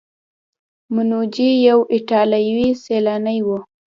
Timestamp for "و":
3.45-3.47